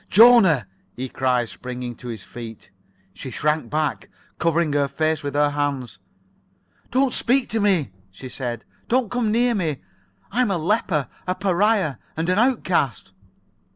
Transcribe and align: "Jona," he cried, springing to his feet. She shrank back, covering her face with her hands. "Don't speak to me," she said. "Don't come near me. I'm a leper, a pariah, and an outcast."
"Jona," 0.09 0.65
he 0.95 1.09
cried, 1.09 1.49
springing 1.49 1.93
to 1.97 2.07
his 2.07 2.23
feet. 2.23 2.71
She 3.13 3.29
shrank 3.29 3.69
back, 3.69 4.09
covering 4.39 4.73
her 4.73 4.87
face 4.87 5.21
with 5.21 5.35
her 5.35 5.51
hands. 5.51 5.99
"Don't 6.89 7.13
speak 7.13 7.49
to 7.49 7.59
me," 7.59 7.91
she 8.09 8.27
said. 8.27 8.65
"Don't 8.89 9.11
come 9.11 9.31
near 9.31 9.53
me. 9.53 9.77
I'm 10.31 10.49
a 10.49 10.57
leper, 10.57 11.07
a 11.27 11.35
pariah, 11.35 11.97
and 12.17 12.29
an 12.29 12.39
outcast." 12.39 13.13